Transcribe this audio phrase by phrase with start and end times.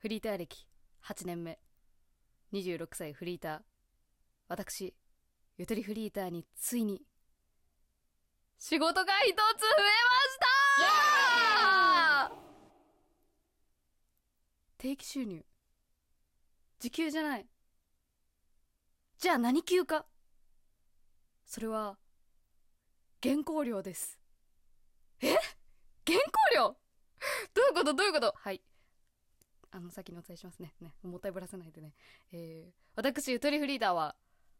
[0.00, 0.66] フリーター歴
[1.04, 1.58] 8年目。
[2.54, 3.60] 26歳フリーター。
[4.48, 4.94] 私
[5.58, 7.02] ゆとりフリーターについに
[8.58, 10.38] 仕事が一つ増えまし
[12.30, 12.32] た！
[14.78, 15.44] 定期収入。
[16.78, 17.46] 時給じゃない。
[19.18, 20.06] じゃあ何給か？
[21.44, 21.98] それは
[23.22, 24.18] 原稿料です。
[25.20, 25.34] え？
[26.06, 26.76] 原稿料？
[27.52, 27.92] どういうこと？
[27.92, 28.32] どういうこと？
[28.34, 28.62] はい。
[29.72, 30.74] あの、先にお伝えしますね。
[30.80, 31.94] ね、もったいぶらせないでね。
[32.32, 34.16] えー、私、ゆとりフリーダーは、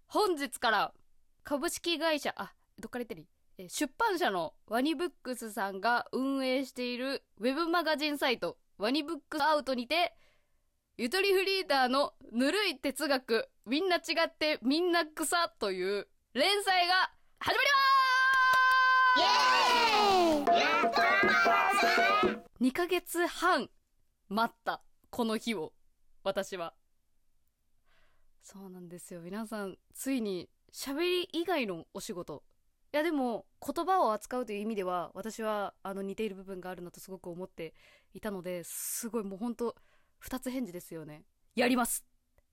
[0.06, 0.94] 本日から、
[1.42, 3.26] 株式会社、あ、どっから言ってる？
[3.58, 10.14] えー出版社のワニブックスさんが運営しているウェブマガジンサイト、ワニブックアウトにて、
[10.96, 17.68] ゆとりフリーダーのぬるい哲学、みんな違ってみんな草という連載が始まり
[22.36, 23.68] ます！2ヶ月半
[24.28, 25.72] 待ったこの日を
[26.22, 26.72] 私は。
[28.42, 29.20] そうなんですよ。
[29.20, 32.44] 皆さんついに喋り以外のお仕事。
[32.92, 37.74] いやでも言葉を扱うという意味では私はあの似ている部分があるなとすごく思って
[38.14, 39.76] いたのですごいもうほんと
[40.18, 41.24] 二つ返事ですよね。
[41.54, 42.04] やります。
[42.40, 42.44] っ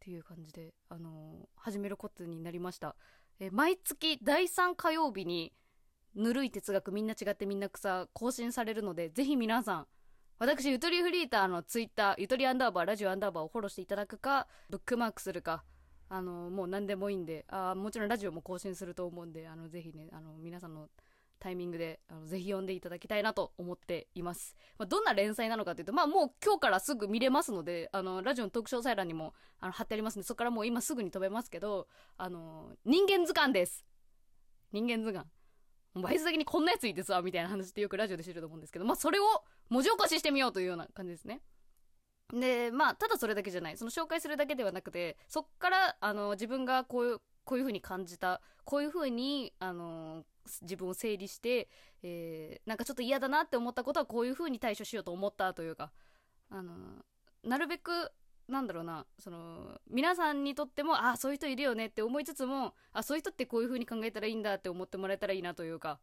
[0.00, 2.96] ていう感じであのー始めることになりました。
[3.38, 5.52] え毎月第3火曜日に
[6.14, 9.86] ぬるい哲学みんな違ってみんな草更新されるのでぜひ皆さん
[10.42, 15.62] 私ゆとりフリーターのツイッターゆとりアンダーバーラジオアンダーバーをフォローしていただくかブックマークするか
[16.08, 20.88] あのもう何でもいいんであもちろんラジオも更新すると思うんであのぜひねあの皆さんの
[21.38, 33.84] タイミングであのぜひ読んでいただきたいなと思っています、まあ、どんな連載なのかというとまあもう今日からすぐ見れますのであのラジオのトーク詳細欄にもあの貼ってありますのでそこからもう今すぐに飛べますけどあの人間図鑑です。
[34.72, 35.24] 人間図鑑。
[35.94, 39.24] バイト先にこんなやついてさみたいな話ってよくラジオで知ると思うんですけどまあそれを
[39.68, 41.40] 文字起こししてみようというような感じですね。
[42.32, 43.76] でまあただそれだけじゃない。
[43.76, 50.24] その紹介するだけではなくてそっからあの自分がこういうこういう風に感じたこういう風にあの
[50.62, 51.68] 自分を整理して、
[52.02, 55.92] えーなんかちょっと嫌だなって思ったことはこういう風に対処しようと思ったというか
[56.50, 56.74] あの
[57.44, 58.10] なるべく
[58.52, 65.98] なんだろうなその皆さんにとってもああそういう人いるよねって思いつつもあそういう人ってこういう風に考えたらいいんだって思ってもらえたらいいなというか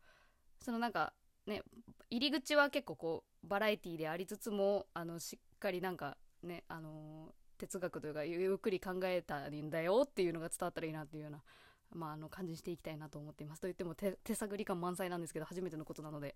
[0.59, 1.13] そのなんか
[1.45, 1.61] ね
[2.09, 11.43] 入り口は結構こうバラエティーでありつつもあのしっかりなんかねあの哲学というかゆっくり考えたらいいんだよっていうのが伝わったらいいなっていうような、
[11.93, 13.61] まあ、あの感じにしていきたいなと思っています。
[13.61, 16.35] と言っても手手探り感満載なんですけど初めてのことなので、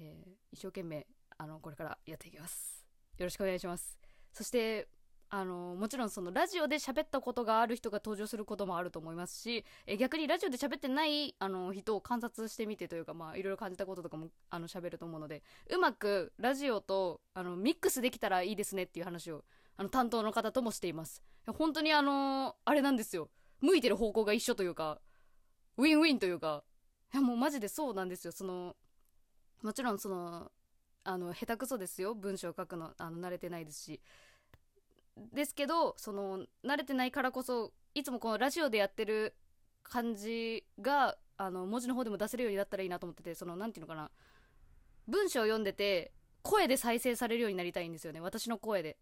[0.00, 1.06] えー一生懸命
[1.36, 2.84] あのこれからやっていきます。
[3.18, 3.98] よろしくお願いします。
[4.32, 4.88] そして
[5.30, 19.44] あのもちろんそのラジオで喋ったことがある人が登場することもあると思いますしえ逆にラジオで喋ってないあの人を観察してみてというかいろいろ感じたこととかもあの喋ると思うのでうまくラジオとあのミックスできたらいいですねっていう話を
[19.76, 21.22] あの担当の方ともしています。
[21.46, 23.30] 本当にあのあれなんですよ。
[23.60, 25.00] 向いてる方向が一緒というか
[25.76, 26.64] ウィンウィンというか。
[27.14, 28.32] いやもうマジでそうなんですよ。
[28.32, 28.76] その
[29.62, 30.50] もちろんその
[31.04, 32.14] あの下手くそですよ。
[32.14, 34.00] 文章を書くのあの慣れてないですし。
[35.32, 39.34] ですけどその慣れてないからこそいつもこのラジオでやってる
[39.82, 44.10] 感じがあの文字の方でも出せるようになったらいいなと思っててそのなんていうのかな。
[45.06, 46.12] 文章を読んでて
[46.42, 48.20] 声で再生されるようになりたいんですよね。
[48.20, 48.98] 私の声で。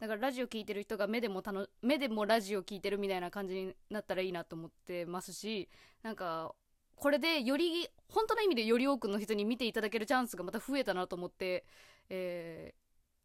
[0.00, 5.68] だからラジオ聞いてる人が目でもたの目でもラジオ聞いてるみたいな感じになったらいいなと思ってますし
[6.02, 6.54] なんか
[6.96, 11.64] これでより本当の意味でより多くの人に見ていただけるチャンスがまた増えたなと思って、
[12.10, 12.74] え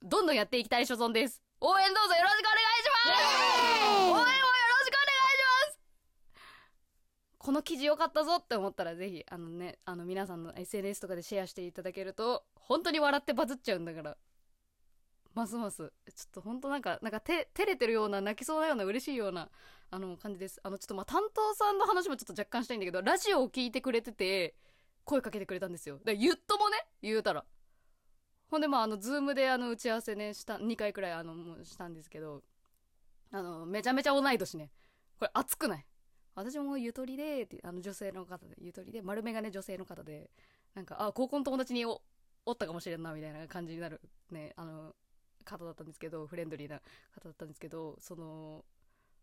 [0.04, 1.42] ー、どんどんやっていきたい所存です。
[1.60, 3.90] 応援どうぞよろしくお願いします。
[3.90, 5.80] 応援をよろしくお願いします。
[7.40, 14.18] この記事良かったぞって思ったらぜひあのねあの皆さんの SNS とかでシェアしていただけると本当に笑ってバズっちゃうんだから。
[15.34, 15.78] ますます。
[15.78, 15.92] ちょっ
[16.32, 19.50] と本当なんかなんかて照れてるような泣きそうなような嬉しいような
[19.90, 20.60] あの感じです。
[20.62, 24.54] あのちょっとまあ担当さんの話もちょっと若干したいんだけどラジオを聞いてくれてて
[25.06, 25.96] 声かけてくれたんですよ。
[25.96, 27.44] だから言っともね言うたら
[28.50, 32.44] ほんでまああのズームであの打ち合わせねした2回くらいあのもうしたんですけど
[33.32, 34.72] あのめちゃめちゃ同い年ね。
[35.20, 35.86] これ熱くない？
[36.36, 40.30] 私もゆとりでってあの女性の方でゆとりで丸眼鏡女性の方で
[40.76, 42.02] なんかあ高校の友達にお
[42.46, 44.00] おったかもしれんなみたいな感じになる
[44.32, 44.96] ねあの
[45.44, 46.80] 方だったんですけどフレンドリーな
[47.14, 48.64] 方だったんですけどその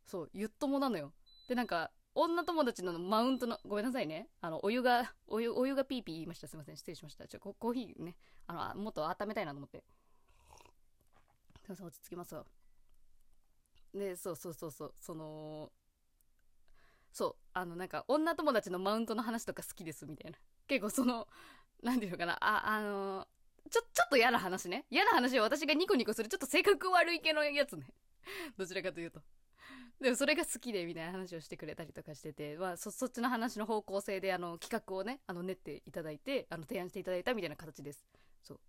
[0.04, 1.12] そうゆっともなのよ。
[1.48, 4.28] でなんか女友達のマウントのごめんなさいね。
[4.40, 6.46] あのお湯がお湯お湯がピーピー言いました。
[6.46, 6.76] すいません。
[6.76, 7.26] 失礼しました。
[7.26, 8.16] ちょココーヒーね。
[8.46, 9.84] あのもっと温めたいなと思って。
[11.64, 12.44] すいません落ち着きますわ
[13.94, 15.72] でそうそうそうそうその
[17.10, 20.38] そうあのなんか女友達のマウントの話とか好きですみたいな。
[20.66, 21.26] 結構その
[21.82, 22.34] なんていうのかな。
[22.34, 23.26] ああの
[23.70, 24.84] ちょ、ちょっと嫌な話ね。
[24.90, 27.86] 嫌な話は私がニコニコするちょっと性格悪い系のやつね。
[28.58, 29.20] どちらかというと。
[30.00, 38.04] でもそれが好きでみたいな話をしてくれたりとかしてて、まあ、そそっちの話の方向性であの企画をねあの練っていただいてあの提案していただいたみたいな形です。
[38.42, 38.60] そう。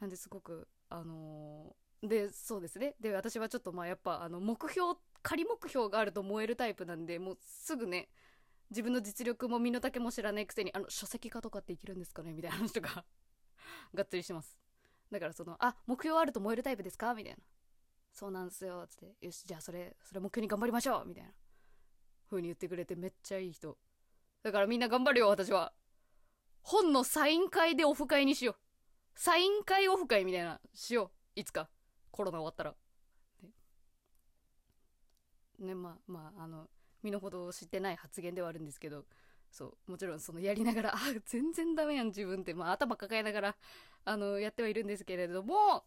[0.00, 2.94] なんですごくあのーでそうですね。
[2.98, 8.08] で私はちょっとまあやっぱあの目標仮目標があると燃えるタイプなんでもうすぐね
[8.70, 12.32] 自分の実力も身の丈も知らないくせにあの書籍化とかっていけるんですかね？
[12.32, 13.04] みたいな話とか
[13.94, 14.58] がっつりしてます。
[15.10, 17.14] だからそのあ目標あると燃えるタイプですか？
[17.14, 17.38] みたいな。
[18.12, 19.14] そうなんすよつって。
[19.24, 21.30] よしじゃあそれそれ目標に頑張りましょうみたいな。
[22.28, 23.76] 風に言ってくれてめっちゃいい人。
[24.42, 25.72] だからみんな頑張るよ私は。
[26.62, 28.56] 本のサイン会でオフ会にしよう。
[29.14, 31.40] サイン会オフ会みたいなしよう。
[31.40, 31.68] いつか。
[32.10, 32.74] コロナ終わったら。
[33.42, 33.50] ね
[35.58, 36.68] ねまあまああの
[37.02, 39.04] 身の程を知ってない発言ではあるんですけど。
[39.50, 39.90] そう。
[39.90, 43.56] もちろんそのやりながらあ全然ダメやん自分って、まあ、頭抱えながら
[44.04, 45.84] あのやってはいるんですけれども、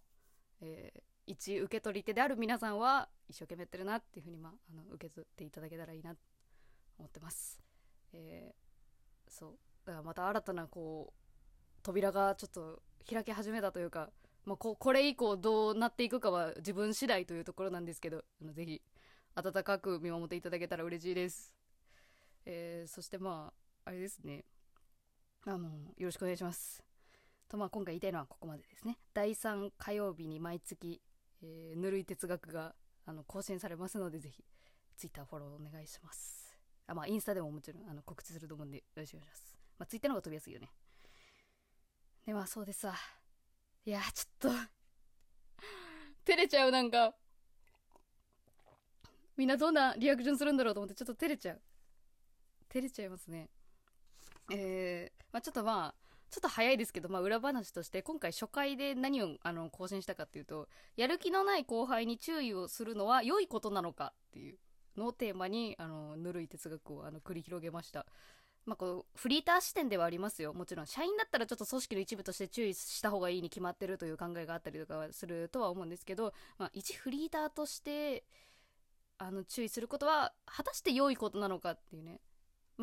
[0.61, 6.17] えー一受け取り手である皆さんは一生懸命やってるなっていうふうに、まあ、あの受け取っていただけたらいいなと
[6.99, 7.59] 思ってます。
[8.13, 8.63] えー
[9.29, 11.13] そうだからまた新たなこう
[11.81, 14.09] 扉がちょっと開き始めたというか、
[14.45, 18.81] まあ、ここれ以降どうなっていくかは自分次第というところなんですけどあのぜひ
[19.35, 21.51] 温かく見守っていただけたら嬉しいです。
[22.45, 23.51] えーそしてま
[23.85, 24.45] ああれですね
[25.45, 26.83] あのよろしくお願いします。
[27.49, 28.97] とまあ今回言いたいのはここまでですね。
[29.13, 31.01] 第3火曜日に毎月、
[31.43, 32.73] えーぬるい哲学が
[33.05, 34.43] あの更新されますのでぜひ
[34.95, 36.57] Twitter フォローお願いします。
[36.87, 39.57] あまあインスタでももちろんあの告知すると思うんでよろしくお願いします。
[39.79, 40.69] まあ Twitter の方が飛びやすいよね。
[42.25, 42.95] でまあそうでさ。
[43.85, 44.57] いやちょっと
[46.23, 47.13] 照れちゃうなんか。
[49.35, 51.61] みんなどんなリアクションするんだろうと思ってちょっと照れちゃう。
[52.69, 53.49] 照れちゃいますね。
[54.51, 55.95] えー、まあちょっとまあ、
[56.33, 64.57] ちょっと早いですけど、まあ裏話として、今回初回で何をあの更新したかっていうと、やる気のない後輩に注意をするのは良いことなのかっていう
[64.97, 68.07] のをテーマに、あの、ぬるい哲学をあの繰り広げました。
[68.65, 70.55] まあこう、フリーター視点ではありますよ。
[70.55, 78.23] もちろん、社員だったらちょっと組織の一部として注意した方がいいに決まってるという考えがあったりとかするとは思うんですけど、まあ一フリーターとして、
[79.19, 82.21] あの、注意することは、果たして良いことなのかっていうね。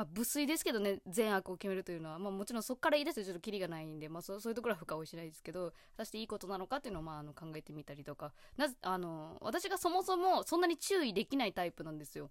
[0.00, 12.30] まあ、無粋ですけどね善悪を決めるというのは、まあ、もちろんそこから言い出すとちょっとキリがないんで、まあ、そうそういうところは深追いしないですけど果たしていいことなのかっていうのを、まあ、あの考えてみたりとかなぜあの私がそもそもそんなに注意できないタイプなんですよ。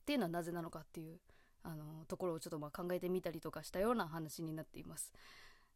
[0.00, 1.18] っていうのはなぜなのかっていう
[1.64, 5.12] あのところをちょっとまあ考えてみたりとかしたような話になっています。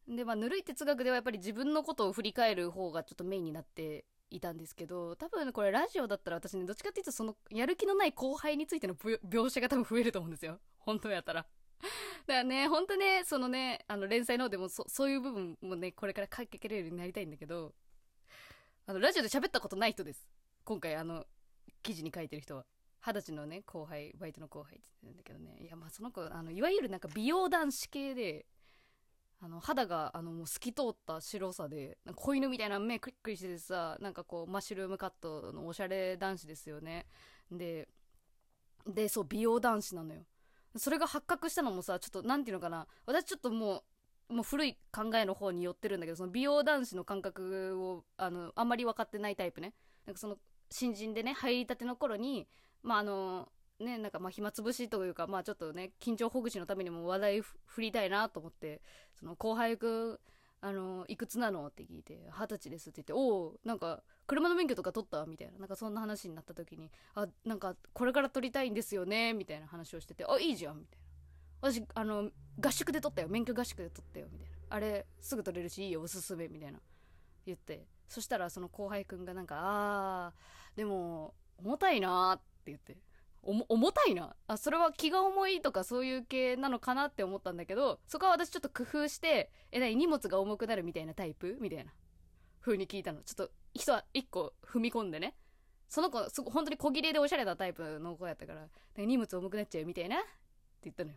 [0.08, 10.58] でまあぬるい哲学ではやっぱり自分のことを振り返る方がちょっとメインになっていたんですけど多分これラジオだったら私ねどっちかっていうとそのやる気のない後輩についての描写が多分増えると思うんですよ。
[10.78, 11.46] 本当やったら。
[11.82, 11.92] だか
[12.26, 17.74] らね本当ねそのねあの連載の方でもそそういう部分もねこれから書けるようになりたいんだけど
[18.86, 20.28] あのラジオで喋ったことない人です。
[20.64, 21.26] 今回あの
[21.82, 22.66] 記事に書いてる人は。
[23.06, 25.64] 二十歳のね後輩バイトの後輩って言ってるんだけどね。
[25.64, 28.46] いやまあその子あのいわゆるなんか美容男子系で
[29.46, 37.06] あの肌があのもう透き通った白さで子犬みたいな目クリックリしててさなんかこうマッシュルームカットのおしゃれ男子ですよね。
[37.50, 37.88] で
[38.88, 40.22] でそう美容男子なのよ。
[40.76, 42.88] それが発覚したのもさちょっとなんていうのかな。
[43.06, 43.84] 私ちょっとも
[44.28, 49.74] うもう古い考えの方に寄ってるんだけどその美容男子の感覚をあのあんまり分かってないタイプね。
[50.06, 50.38] なんかその
[50.72, 52.48] 新人でね入りたての頃に
[52.82, 53.48] まああの
[53.80, 58.80] ねなんかまあ暇つぶしというかまあちょっとね緊張ほぐしのためにも話題振りたいなと思って
[59.14, 60.18] その後輩くん
[60.62, 71.06] あのいくつなのって聞いて二十歳ですって言っておおなんか車の免許とか取ったみたいななんかそんな話になった時にあなんかこれから取りたいんですよねみたいな話をしててあいいじゃんみたいな。
[71.60, 72.30] 私あの
[72.60, 73.28] 合宿で取ったよ。
[73.28, 74.54] 免許合宿で取ったよみたいな。
[74.68, 76.80] あれすぐ取れるしいいよおすすめみたいな。
[77.44, 77.86] 言って。
[78.08, 82.96] そしたらその後輩くんがなんかあーでも重たいなーって言って。
[83.46, 84.34] 重たいな。
[84.46, 91.56] あそれは気が重いとかそういう系なのかなって思ったんだけどそこは私ちょっと工夫してえなに荷物が重くなるみたいなタイプ？
[91.60, 91.92] みたいな。
[92.60, 93.22] 風に聞いたの。
[93.22, 95.36] ちょっと人は一個踏み込んでね。
[95.88, 100.16] その子すご本当に小切れでおしゃれなタイプの子やったから荷物重くなっちゃうみたいな？
[100.16, 100.26] って
[100.84, 101.16] 言ったのよ。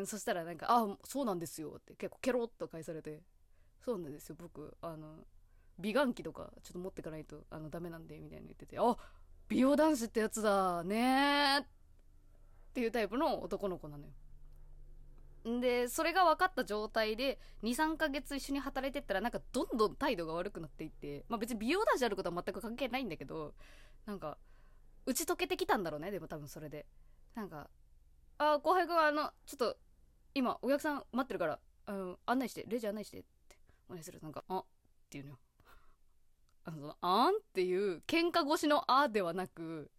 [0.00, 3.22] ねそしたらなんか「あそうなんですよ」って結構ケロッと返されて
[3.84, 4.76] 「そうなんですよ僕。
[4.80, 5.26] あの
[5.78, 8.96] 美顔器とかちょっと持ってかないとあのダメなんで」みたいな言ってて「あ
[9.48, 11.64] 美容男子ってやつだねっ
[12.72, 15.60] ていうタイプの男の子なのよ。
[15.60, 23.52] でそれが分かった状態で23ヶ月一緒に働いてったらなんかどんどん態度が悪くなっていってまあ別に美容男子であることは全く関係ないんだけど
[24.06, 24.38] なんか
[25.04, 26.86] 打ち解けてきたんだろうねでも多分それで。
[27.34, 27.68] なんか
[28.38, 29.76] 「ああ後輩君あのちょっと
[30.34, 33.58] 今お客さん待ってるからあの案内してレジ案内して」って
[33.88, 34.20] お願いする。
[34.22, 34.64] なんか、あっ
[35.10, 35.38] ていうのよ。
[36.64, 39.90] あの、あんっていう喧嘩越しのあではなく、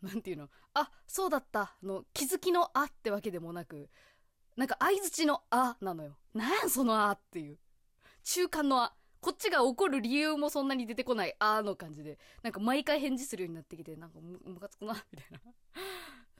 [0.00, 3.88] なんていうの、あ、そうだったの気づきのあってわけでもなく、
[4.56, 6.16] なんか相づちのあなのよ。
[6.34, 7.58] なんそのあっていう。
[8.24, 8.94] 中間のあ。
[9.20, 15.40] こっちが怒る理由もそんなに出てこないあの感じで、なんか毎回返事するようになってきて、なんかむむかつくな、みたいな。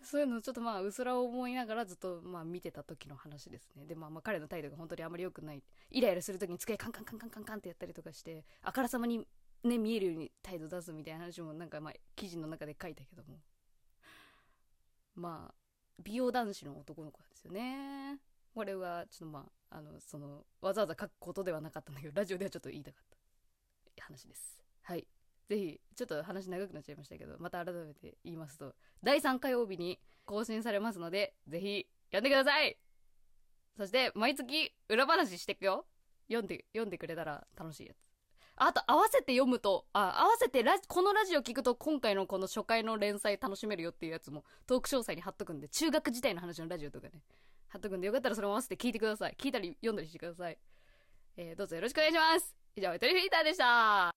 [0.04, 3.86] そういうのちょっとまあ、うすら思いながらずっとまあ見てた時の話ですね。
[3.86, 5.62] で、まあまあ彼の態度が本当にあまり良くない。
[5.90, 9.26] イライラする時に机カンカンカンカンカンカンってやったりとかして、あからさまに
[9.64, 13.38] ね、見えるように態度出すみたいな話もなんかまあ、記事の中で書いたけども。
[15.14, 15.54] まあ、
[16.02, 18.18] 美容男子の男の子なんですよね。
[18.54, 23.04] これは、ちょっとまあ、あの、その、わざわざ書くことではなかったんだけど、ラジオではちょっと言いたかっ
[23.96, 24.60] た話です。
[24.82, 25.06] はい。
[25.52, 32.78] ぜひ、ちょっと話長くなっちゃいましたけど、また改めて言いますと、第3火曜日に更新されますので、ぜひ、読んでください
[33.76, 35.84] そして、毎月、裏話していくよ。
[36.28, 37.98] 読んで、読んでくれたら楽しいやつ。
[38.56, 47.22] あと合わせて読むと、あ、合わせてラジこのラジオ聞くと今回のこの初回の連載楽しめるよっていうやつもトーク詳細に貼っとくんで、中学時代の話のラジオとかね、
[47.68, 49.36] 貼っとくんでよかったらそれも合わせて聞いてください。
[49.38, 50.58] 聞いたり読んだりしてください。
[51.36, 52.54] えー、どうぞよろしくお願いします。
[52.76, 54.11] 以上、トリフィーターでした。